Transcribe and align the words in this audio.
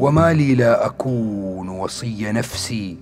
وما 0.00 0.32
لي 0.32 0.54
لا 0.54 0.86
أكون 0.86 1.68
وصي 1.68 2.32
نفسي 2.32 2.96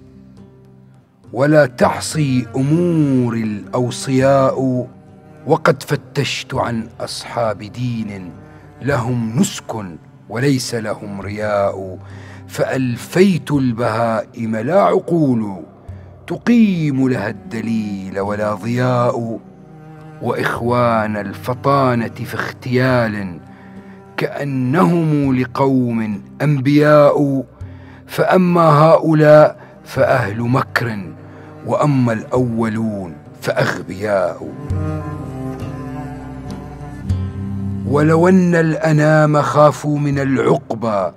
ولا 1.32 1.66
تحصي 1.66 2.46
أمور 2.56 3.34
الأوصياء 3.34 4.86
وقد 5.46 5.82
فتشت 5.82 6.54
عن 6.54 6.88
أصحاب 7.00 7.58
دين 7.58 8.30
لهم 8.82 9.38
نسك 9.40 9.74
وليس 10.28 10.74
لهم 10.74 11.20
رياء 11.20 11.98
فألفيت 12.48 13.50
البهائم 13.50 14.56
لا 14.56 14.82
عقول 14.82 15.62
تقيم 16.26 17.08
لها 17.08 17.28
الدليل 17.28 18.20
ولا 18.20 18.54
ضياء 18.54 19.40
وإخوان 20.22 21.16
الفطانة 21.16 22.08
في 22.08 22.34
اغتيال 22.34 23.40
كأنهم 24.18 25.36
لقوم 25.36 26.22
أنبياء 26.42 27.44
فأما 28.06 28.60
هؤلاء 28.60 29.56
فأهل 29.84 30.40
مكر 30.40 30.98
وأما 31.66 32.12
الأولون 32.12 33.14
فأغبياء. 33.40 34.48
ولو 37.86 38.28
أن 38.28 38.54
الأنام 38.54 39.42
خافوا 39.42 39.98
من 39.98 40.18
العقبى 40.18 41.12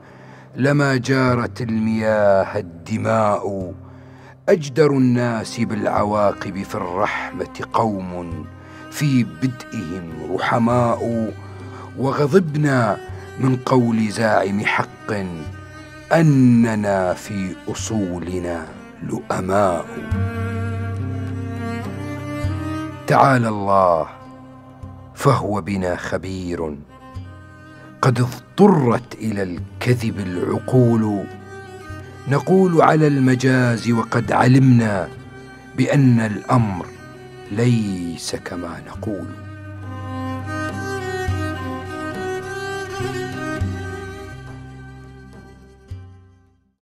لما 0.55 0.97
جارت 0.97 1.61
المياه 1.61 2.57
الدماء. 2.59 3.73
أجدر 4.49 4.91
الناس 4.91 5.59
بالعواقب 5.59 6.63
في 6.63 6.75
الرحمة 6.75 7.65
قوم 7.73 8.45
في 8.91 9.23
بدئهم 9.23 10.35
رحماء. 10.35 11.31
وغضبنا 11.97 12.97
من 13.39 13.55
قول 13.55 14.09
زاعم 14.09 14.65
حق 14.65 15.11
أننا 16.13 17.13
في 17.13 17.55
أصولنا 17.67 18.65
لؤماء. 19.03 19.85
تعالى 23.07 23.49
الله 23.49 24.07
فهو 25.15 25.61
بنا 25.61 25.95
خبير. 25.95 26.77
قد 28.01 28.19
اضطرت 28.19 29.15
إلى 29.15 29.43
الكذب 29.43 30.19
العقول. 30.19 31.23
نقول 32.27 32.81
على 32.81 33.07
المجاز 33.07 33.91
وقد 33.91 34.31
علمنا 34.31 35.07
بأن 35.77 36.19
الأمر 36.19 36.85
ليس 37.51 38.35
كما 38.35 38.81
نقول. 38.87 39.50